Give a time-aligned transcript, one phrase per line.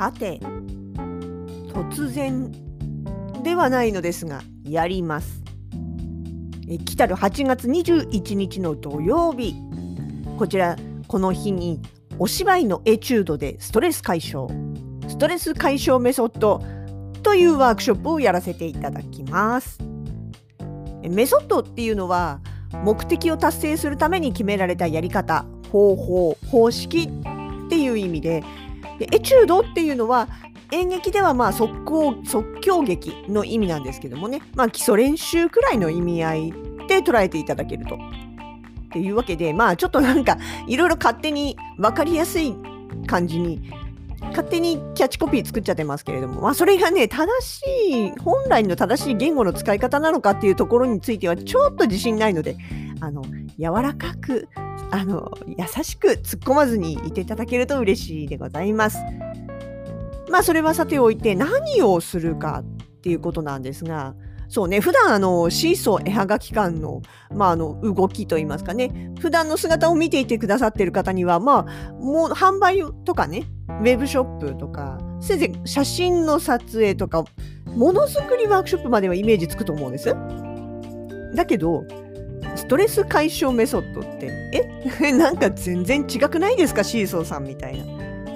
[0.00, 0.40] さて、
[1.74, 2.50] 突然
[3.42, 5.42] ではないのですが、やります。
[6.70, 9.54] え来たる8月21日の土曜日、
[10.38, 10.76] こちら、
[11.06, 11.82] この日に
[12.18, 14.48] お芝居のエチュードでストレス解消、
[15.06, 16.62] ストレス解消メソッド
[17.22, 19.80] というワークショップをやらせていただきます。
[21.02, 22.40] えメソッドっていうのは、
[22.86, 27.00] 目的を達成するために決められたやり方、方法、方式
[27.66, 28.42] っていう意味で、
[29.00, 30.28] でエチュードっていうのは
[30.72, 36.52] 演劇ではまあ即興即興劇の意味なんですけどもね、まあ、基礎練習くらいの意味合い
[36.86, 37.96] で捉えていただけると。
[37.96, 42.56] っていうわけでまあちょっとなんかいろいろ勝手に分かりやすい
[43.06, 43.70] 感じに
[44.30, 47.62] 勝手にキャッチコピー作っちゃってますけれども、まあ、それがね正し
[48.08, 52.56] い本来の正しい言語の使い方なのかっていうところについてはちょっと自信ないので
[53.00, 53.22] あの
[53.58, 54.48] 柔らかく
[54.90, 58.98] あの優しく突っ込まずにいていただけると嬉しいでございます。
[60.30, 64.14] まあそれはさておいて何をするかっていうことなんですが
[64.48, 67.02] そうね普段あのシーソー絵はがき館の,、
[67.34, 77.24] まあ、あの動きといいますかね普段の姿を見ていてくださっている方にはまあもう販売とかねウェブショップとかせいぜい写真の撮影とか
[77.66, 80.14] ものづくりワークショップまではイメージつくと思うんです。
[81.36, 81.84] だけど
[82.56, 84.30] ストレス解消メソッドって
[85.00, 85.12] え？
[85.12, 86.84] なんか全然違くないですか？
[86.84, 87.84] シーソーさんみたいな。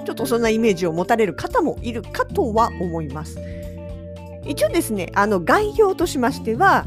[0.03, 3.39] ちょっとそんなイメージを持たれる方もいるかとは思います。
[4.45, 6.85] 一応ですねあの概要としましては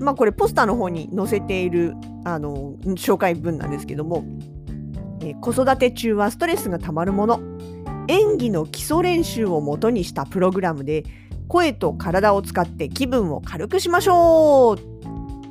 [0.00, 1.94] まあこれポスターの方に載せている
[2.24, 4.24] あの紹介文なんですけども、
[5.22, 7.40] え子育て中はストレスがたまるもの。
[8.10, 11.04] 演技の基礎練習をもとにしたプログラムで
[11.46, 14.78] 声と体を使って気分を軽くしましょう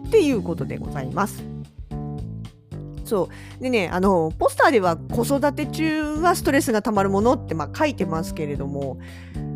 [0.07, 1.43] っていうことでございます。
[3.07, 3.29] そ
[3.59, 8.99] うでねあのポスターでは子育て中はストレスがたまるものってまあ書いてますけれども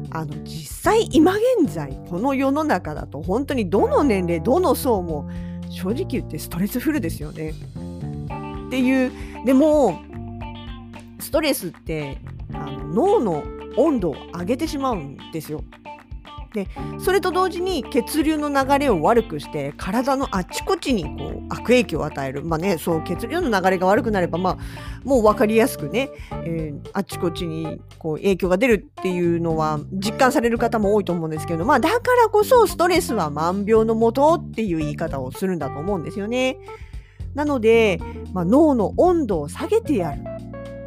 [0.10, 5.30] あの実際今現在この世の中だと本当にどの年齢どの層も
[5.70, 7.54] 正直言ってストレスフルですよね。
[8.68, 9.12] っていう
[9.46, 10.00] でも
[11.20, 12.20] ストレスって
[12.54, 13.44] あの脳の
[13.78, 15.62] 温度を上げてしまうんですよ。
[16.54, 16.68] で
[17.00, 24.58] それと同時に血流の流れを悪くして体のあちこちにこう悪影響を与えるまあねそう血流の流れが悪くなればまあ
[25.04, 26.10] もう分かりやすくね、
[26.46, 36.58] えー、あちこちにこう影響が出るっていうのは実感される方も多いと思うんですけどまあだからこそストレスは万病のもとっていう言い方をするんだと思うんですよね。
[37.34, 38.02] なので、
[38.34, 40.22] まあ、脳の温度を下げてやる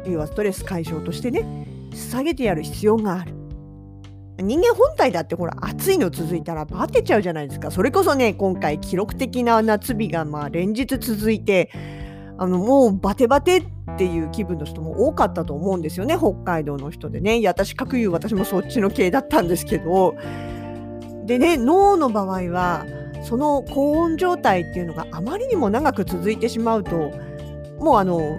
[0.05, 3.34] 要はストレス解消としてね下げてやる必要がある。
[4.37, 7.71] 人間本体だってほら暑いの続いたらバテちゃうじゃないですか。
[7.71, 11.71] それこそね今回記録的な夏日がまあ連日続いて
[12.37, 13.65] あのもうバテバテっ
[13.97, 16.17] ていう気分の人も多かったと思うんですよね。
[16.17, 17.39] 北海道の人でね。
[17.39, 20.15] いや私各言う私もそっちの系だったんですけど。
[21.25, 22.85] でね脳の場合は
[23.23, 27.11] その高温状態っていうのがあまりにも長く続いてしまうと
[27.79, 28.37] もうあの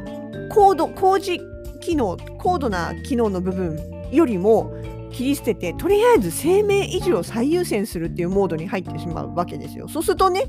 [0.50, 1.40] 高度工事
[1.80, 3.76] 機能高度な機能の部分
[4.12, 4.72] よりも
[5.16, 9.88] 切り捨ててとりあえず生命維持を最優先するっていうモードに入ってしまうわけですよ。
[9.88, 10.44] そうするとね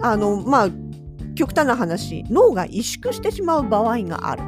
[0.00, 0.68] あのまあ
[1.34, 4.42] 極端な話脳が萎縮してしまう場合がある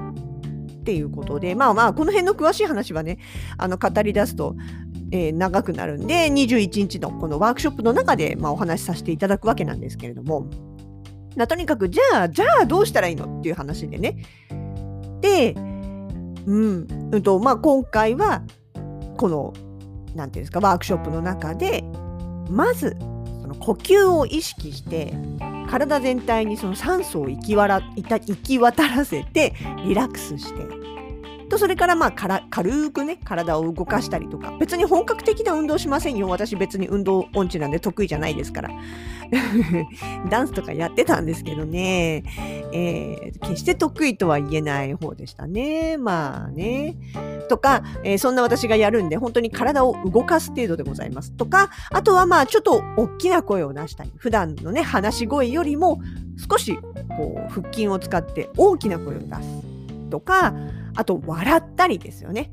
[0.74, 3.18] っていうことでまあまあこの辺の詳しい話はね
[3.56, 4.54] あの語り出すと、
[5.10, 10.48] えー、長くなるんで21日のこのワークショップの中で、まあ、お話しさせていただくわけなんですけれども
[11.34, 14.18] なとにかくじゃあじゃあどうしたらいいのっていう話でね
[15.21, 15.54] で
[16.47, 18.44] うんうんとまあ今回は
[19.18, 19.53] この
[20.15, 21.84] 何ていうんですかワークショップの中で
[22.48, 22.97] まず
[23.42, 25.12] その呼吸を意識して
[25.68, 29.54] 体全体にその酸素を行きわら行き渡らせて
[29.84, 30.78] リラックスして
[31.48, 36.28] とそれからまあから軽くね体を動かしたりとか別に本格的な運動しませんよ。
[36.28, 38.71] 私別に運動音痴なんで得意じゃないですから。
[40.30, 42.24] ダンスとかやってたんですけどね、
[42.72, 45.97] えー、決して得意とは言えない方でしたね。
[45.98, 46.97] まあね。
[47.48, 51.33] とか、えー、そんな私がやるんで本当に体を動かす程度でございます。
[51.33, 56.00] とかあとはまあちょっと大きな声を出したり普段のね話し声よりも
[56.50, 56.78] 少し
[57.16, 59.68] こう腹筋を使って大きな声を出す。
[60.10, 60.54] とか
[60.98, 62.50] あと笑ったりですよね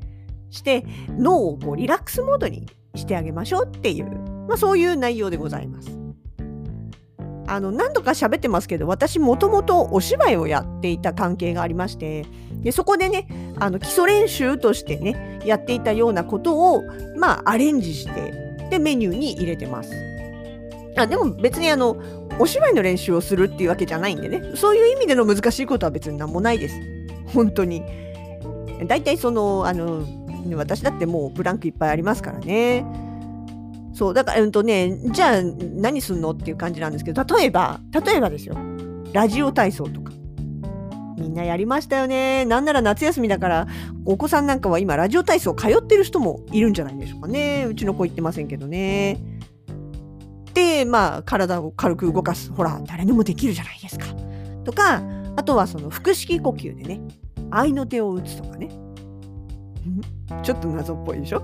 [0.50, 4.06] して脳をこうリラックスモードにしてあげましょうっていう、
[4.46, 5.90] まあ、そういう内容でございます。
[7.48, 13.28] あの何度か喋ってますけど私もともとお芝居をやっていた関係がありましてでそこでね
[13.60, 16.82] あの基礎練習としてねやっていたようなことを
[17.16, 19.92] まあアレンジしてでメニューに入れてます。
[20.96, 21.96] あでも別にあの
[22.40, 26.80] お芝居の練習をするっていうわけじゃないんでねそういう意味での難しいことは別に何もないです。
[27.32, 28.05] 本当に。
[28.84, 30.04] 大体そのあの
[30.54, 32.84] 私だってもうブランクいっぱいありますからね。
[33.96, 38.54] そう、だから、うんとね、じゃあ何すんのっていう感じなんですけど、例えば、例えばですよ、
[39.14, 40.12] ラジオ体操とか。
[41.16, 42.44] みんなやりましたよね。
[42.44, 43.66] なんなら夏休みだから、
[44.04, 47.66] お子さんなんかは今、ラジオ体操通ってる人もいるんじゃないでしょうかね。
[47.66, 49.18] うちの子行ってませんけどね。
[50.52, 52.52] で、まあ、体を軽く動かす。
[52.52, 54.06] ほら、誰でもできるじゃないですか。
[54.64, 55.02] とか、
[55.36, 57.00] あとはその腹式呼吸でね、
[57.50, 58.68] 愛の手を打つとかね。
[60.42, 61.42] ちょっと謎っぽいでしょ？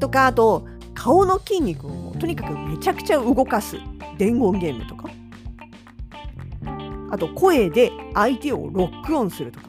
[0.00, 3.76] とか、あと、顔の筋肉をとにかくめちゃくちゃ動かす
[4.18, 5.08] 伝言ゲームとか。
[7.10, 9.66] あと声で相手をロックオンするとか。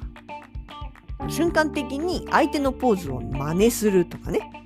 [1.30, 4.57] 瞬間的に相手のポーズを真似するとかね。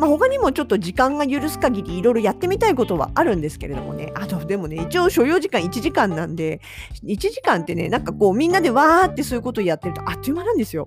[0.00, 4.12] まあ、他にもちょっと時間が許す限りいろいろやってみたいことはあるんですけれどもね。
[4.14, 6.62] あと、でもね、一応所要時間1時間なんで、
[7.04, 10.86] 1時間ってね、なんかこうみんなでわーってそういうことをやってるとあっという間なんですよ。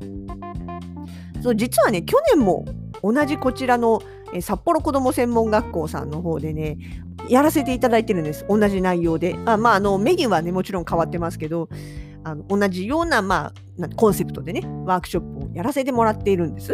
[1.44, 2.65] そう、実はね、去年も
[3.04, 4.01] 同じこちらの
[4.42, 6.77] 札幌子ども専門学校さんの方でね、
[7.30, 8.45] やらせていただいてるんです。
[8.50, 9.38] 同じ内容で。
[9.45, 11.69] あまあ、あの、メニューはね、もちろん変わってますけど、
[12.25, 16.74] あの同じような、まあ、コンセプトでね、ワークショップをやらせてもらっているんです。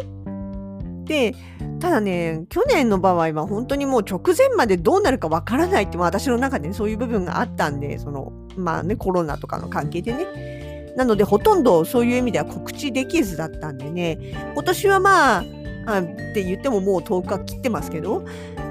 [1.10, 1.34] で、
[1.80, 10.94] ただね、去年の場合は本当にもう直前までどうなるかわからないって、私の中で、ね、そういう部分があったんで、その、まあね、コロナとかの関係でね。
[10.96, 14.20] なので、ほとんどそういう意味では告知できずだったんでね、
[14.54, 15.44] 今年はまあ、
[15.88, 16.04] あっ
[16.34, 18.24] て言ってももう10日切ってますけど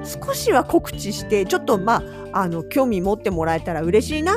[0.05, 2.02] 少しは告知してちょっとま
[2.32, 4.34] ああの興味持ってもらえたら嬉しいな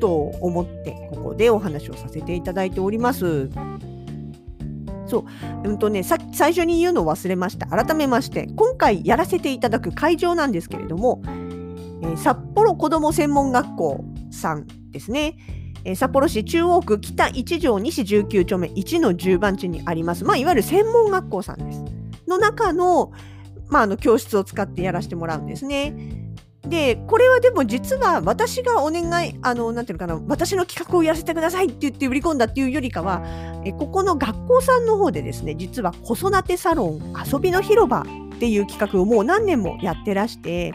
[0.00, 3.48] と思ってここでお話をさせていただいております。
[5.14, 5.24] そ
[5.64, 7.66] う、うんとね、さ最初に言うのを忘れました。
[7.66, 15.36] 改めまして、今回やらせていただく会場なんですけれども、えー、札幌子ども専門学校さんですね。
[15.84, 21.84] え、札幌市中央区北1条西19丁目1の10番地にあります、まあ、いわゆる専門学校さんです。
[22.26, 23.12] の中の,、
[23.68, 25.94] まあ、あの教室を使ってやらせてもらうんですね。
[26.66, 33.22] で、これはでも実は私がお願い、あの、なんていうのかな、私の企画をやらせてくださいって言って売り込んだっていうよりかは、
[33.64, 40.72] えここの学校さんの方でですね、実は子育てサロン遊びの広場っていう企画をもう何年もやってらして、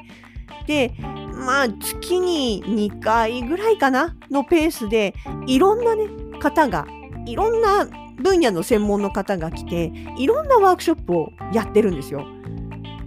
[0.68, 0.94] で、
[1.34, 5.16] まあ月に2回ぐらいかなのペースで、
[5.48, 6.08] いろんなね、
[6.40, 6.86] 方が、
[7.26, 7.88] いろんな
[8.22, 12.26] 分野の専門の方が来ていろんなワークショップをやってるんですよ。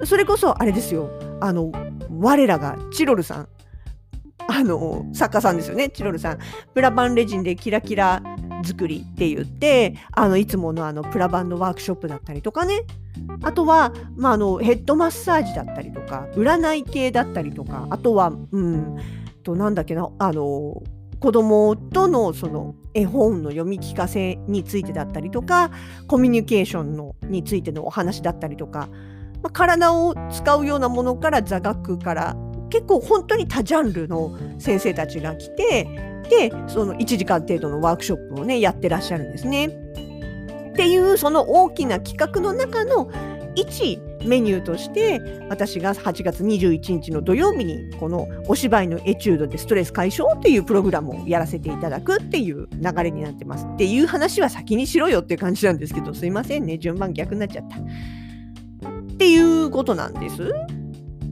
[0.05, 1.71] それこそあれですよあの
[2.19, 3.49] 我らがチロルさん。
[4.49, 5.89] あの作家さんですよね。
[5.89, 6.39] チロルさん。
[6.75, 8.23] プラバンレジンでキラキラ
[8.65, 12.83] 作りって言ってあのいつものあのプラバンのワークショップだったりとかね。
[13.43, 17.87] あとは、まあ、あのヘッドマッサージだったりとか占い系だったりとか。
[17.91, 18.97] あとはうん
[19.43, 20.83] となんだっけなあの
[21.21, 25.71] 子供とのその絵本の読み聞かせについてだったりとか
[26.09, 28.89] コミュニケーションのについてのお話だったりとか、
[29.43, 32.37] まあ、体を使うようなものから座学から
[32.71, 35.85] 結構本当に多ジャンルの先生たちが来て
[36.31, 39.67] でその1時間程度のワークショップをねやってらっしゃるんですね。
[39.67, 43.11] っていうその大きな企画の中の
[43.55, 45.21] 一メニューとして
[45.51, 53.67] 私が8月21日の土曜日にこのお芝居のエチュードでストレス解消っていうプログラムをやらせていただくっていう流れになってます。
[53.67, 56.79] っていう話は先にしろよっていう感じなんですけどすいませんね。
[56.79, 57.77] 順番逆になっちゃった。
[59.23, 60.53] っていうことなんです。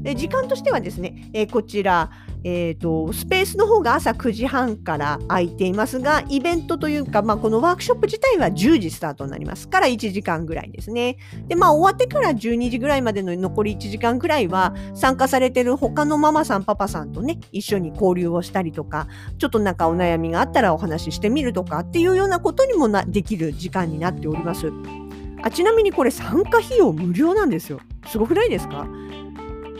[0.02, 2.08] で時間としてはですね、えー、こちら
[2.42, 11.18] えーと、スペースの方が朝9時半から空いていますが、イベントというか、まあ、このワークショップ自体は10時スタートになりますから1時間ぐらいですね。
[11.48, 19.06] で、まあ、終わってから12時ぐらいまでの残り1時間ぐらいは、参加されてる他のママさん、パパさんとね、一緒に交流をしたりとか、
[19.36, 24.72] ちょっとなんかお悩みがあったらお話ししてみるとかっていうようなことにもなできる時間になっております。
[25.42, 27.80] あちなみにこれ参加費用無料なんですよ。
[28.06, 28.86] すごくないですか？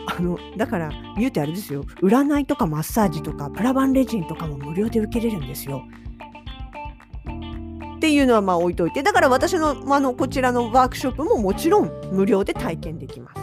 [0.06, 5.82] あのだから言うてあれですよ占いとかマッサージとかプラバンレジンとかも無料で受けれるんですよ。
[7.96, 13.40] っていうのはまあ置いといてだから私のまあのこちらのワークショップももちろん無料で体験できます。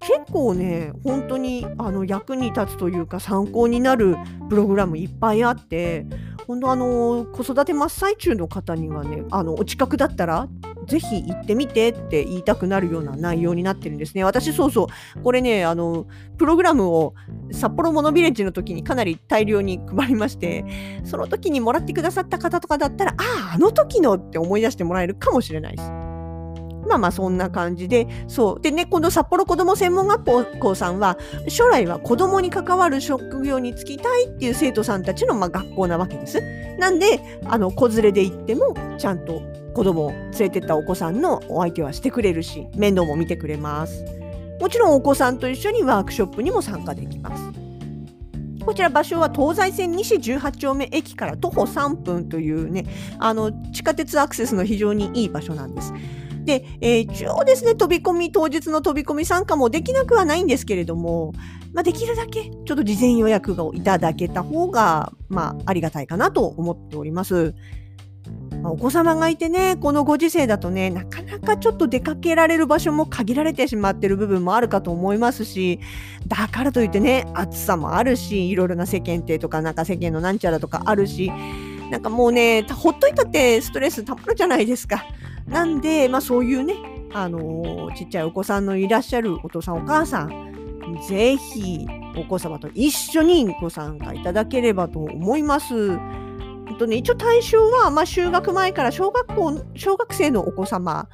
[0.00, 4.16] 結構ね本当にあの役に立つというか参考になる
[4.48, 6.06] プログラムいっぱいあって
[6.50, 10.48] 今度あの子育て真っ最中の方にはねあのお近くだったら
[10.88, 14.24] ぜひ行ってみてって言いたくなるような内容になってるんですね。
[14.24, 17.14] 私そうそうこれねあのプログラムを
[17.52, 20.64] 札幌モノビレッジの時にかなり大量に配りまして
[21.04, 26.09] その時にもらってくださった方とかだったらあああの時のって思い出してもらえるかもしれないです。
[26.90, 28.60] まあまあそんな感じで、そう。
[28.60, 31.16] でね、この札幌子ども専門学校さんは、
[31.46, 36.42] 将来は子供に関わる職業に就きたいっていう生徒さんたちのまあ学校なわけです。
[36.78, 39.40] なんで、あの、子連れで行っても、ちゃんと
[39.72, 44.04] 子供を連れてったお子さんのお相手はしてくれるし、面倒も見てくれます。
[44.60, 47.70] もちろんお子さんと一緒にワークショップにも参加できます。
[48.64, 52.84] こちら場所は東西線西18丁目駅から徒歩3分というね、
[53.18, 55.94] あの地下鉄アクセスの非常にいい場所なんです。
[56.44, 61.32] で、えー、一応ですね、飛び込み、当日の飛び込み参加もできなくはないんですけれども、
[61.72, 67.54] まあ、できるだけちょっと事前予約をいただけた方が、まあ、ありがたいかなと思っております。
[68.62, 75.80] まあ、お子様がいてね、このご時世だとね、なかなかちょっと出かけられる場所も限られてしまってる部分もあるかと思いますし、
[76.26, 81.32] だからといってね、暑さもあるし、いろいろな世間体とか、なんか世間のなんちゃらとかあるし、
[81.90, 85.04] なんかもうね、ほっといたってストレスたまるじゃないですか。
[85.50, 86.74] なんで、まあそういうね、
[87.12, 90.50] あのー、ちっちゃいお子さんのいらっしゃるお父さんお母さん、
[91.08, 95.98] ぜひお子様と一緒にご参加いただければと思います。
[96.80, 101.08] とね、一応対象は、まあ、就学前から小学校、小学生のお子様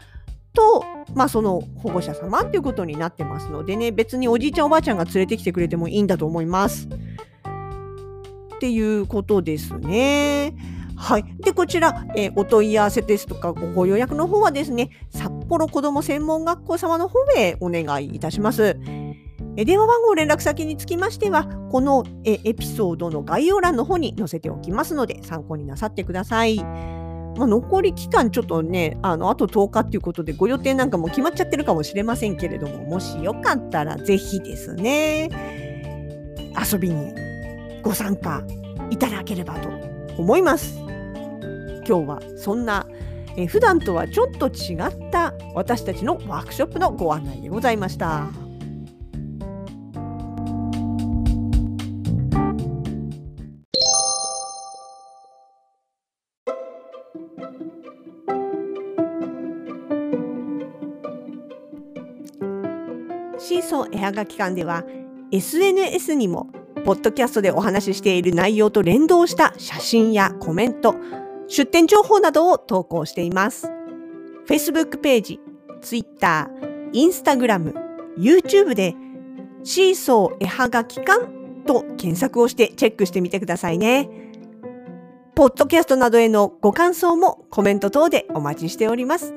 [0.55, 6.89] と、まあ、その保護者様っていうことになってますのでね、別におじいちゃんおばあちゃんが連れてきてくれてもいいんだと思います。
[8.57, 10.55] っていうことですね。
[10.97, 11.25] はい。
[11.39, 18.77] で、こちら、えー、お問い合わせですとかご予約の方はですね、札幌子ども専門学校様の方へお願いいたします。
[19.59, 26.57] え電話番号連絡先につきましては、このえエピソードの概要欄の方に載せておきますので、参考になさってください。
[27.37, 35.29] まあ、残り期間ちょっとね、あの、あと10日っていうことで、ご予定なんかも決まっちゃってるかもしれませんけれども、もしよかったらぜひですね、
[36.73, 37.15] 遊びに
[37.83, 38.43] ご参加
[38.91, 39.69] いただければと
[40.19, 40.86] 思います。
[41.87, 42.85] 今日はそんな、
[43.37, 48.27] え普段とはちょっと違った私たちのワークショップのご案内でございました。
[63.39, 64.83] シーソー絵はがき館では
[65.31, 66.51] SNS にも
[66.85, 70.97] ポッドキャストでお話ししている内容と連動した写真やコメント
[71.49, 73.71] 出店情報などを投稿しています。
[74.47, 75.41] Facebook ページ、
[75.81, 76.51] Twitter、
[76.93, 77.75] Instagram、
[78.17, 78.95] YouTube で
[79.65, 81.27] シーソー絵はがき館
[81.67, 84.09] と検索をしてチェックしてみてくださいね。
[85.35, 89.35] ポッドキャストなどへのご感想もコメント等でお待ちしております。